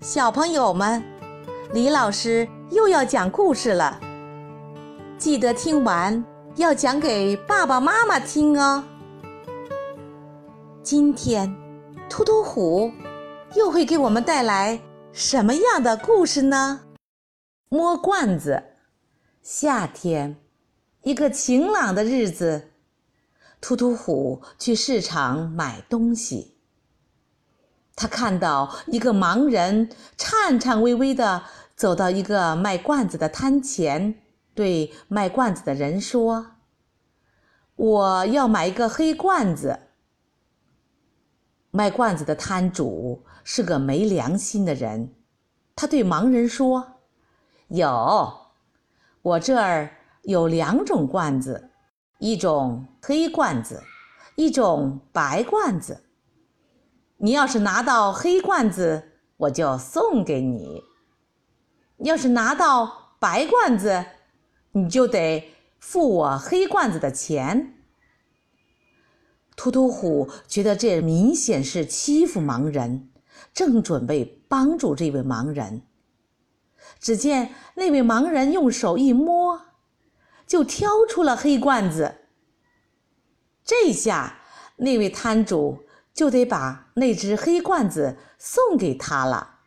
[0.00, 1.02] 小朋友们，
[1.72, 3.98] 李老师又要讲故事了，
[5.16, 6.22] 记得听完
[6.56, 8.84] 要讲给爸爸妈妈听哦。
[10.82, 11.56] 今天，
[12.10, 12.92] 突突虎
[13.54, 14.78] 又会给我们带来
[15.12, 16.82] 什么样的故事呢？
[17.70, 18.62] 摸罐子。
[19.42, 20.36] 夏天，
[21.02, 22.70] 一个晴朗的日子，
[23.62, 26.55] 突突虎去市场买东西。
[27.96, 29.88] 他看到一个盲人
[30.18, 31.42] 颤颤巍巍地
[31.74, 34.20] 走到一个卖罐子的摊前，
[34.54, 36.46] 对卖罐子的人说
[37.74, 39.80] ：“我要买一个黑罐子。”
[41.72, 45.14] 卖罐子的摊主是个没良心的人，
[45.74, 47.00] 他对盲人说
[47.68, 48.36] ：“有，
[49.22, 49.90] 我这儿
[50.22, 51.70] 有两种罐子，
[52.18, 53.82] 一种黑罐子，
[54.36, 56.02] 一种白罐子。”
[57.18, 60.82] 你要是拿到黑罐子，我就送给你；
[61.98, 64.04] 要是拿到白罐子，
[64.72, 67.72] 你就得付我黑罐子的钱。
[69.56, 73.08] 秃秃虎觉得这明显是欺负盲人，
[73.54, 75.80] 正准备帮助这位盲人，
[77.00, 79.62] 只见那位盲人用手一摸，
[80.46, 82.16] 就挑出了黑罐子。
[83.64, 84.40] 这下
[84.76, 85.82] 那位摊主。
[86.16, 89.58] 就得把那只黑罐子送给他了。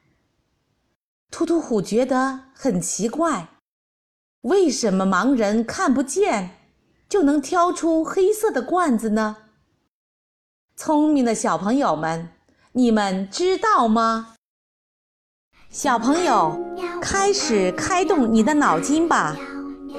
[1.29, 3.49] 突突虎觉得很奇怪，
[4.41, 6.57] 为什么盲人看不见
[7.07, 9.37] 就能挑出黑色的罐子呢？
[10.75, 12.29] 聪明的小朋友们，
[12.71, 14.33] 你们知道吗？
[15.69, 16.59] 小朋友，
[16.99, 19.37] 开始开动你的脑筋吧！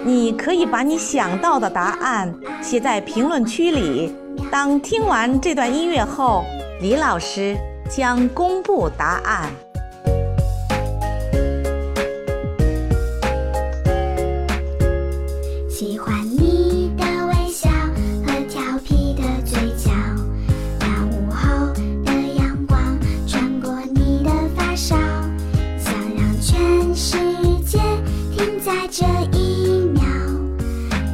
[0.04, 4.12] 你可以把你想到的答案写在评论区里。
[4.50, 6.44] 当听完这段音乐后，
[6.80, 7.56] 李老师
[7.88, 9.48] 将公布答案。
[15.68, 17.70] 喜欢你的微笑
[18.26, 19.92] 和调皮的嘴角，
[20.80, 21.72] 那午后
[22.04, 22.98] 的阳光
[23.28, 24.96] 穿过你的发梢，
[25.78, 27.16] 想让全世
[27.64, 27.78] 界
[28.36, 30.02] 停在这一秒，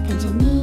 [0.09, 0.56] 跟着你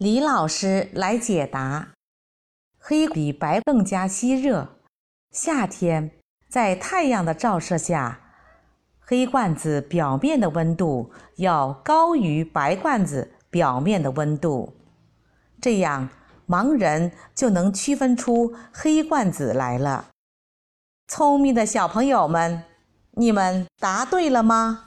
[0.00, 1.90] 李老师来解答：
[2.78, 4.66] 黑比白更加吸热。
[5.30, 6.12] 夏天
[6.48, 8.18] 在太阳的照射下，
[8.98, 14.72] 黑罐子表面的温度要高于白罐子表面的温度，
[15.60, 16.08] 这样
[16.48, 20.08] 盲人就能区分出黑罐子来了。
[21.08, 22.62] 聪明的小朋友们，
[23.10, 24.86] 你们答对了吗？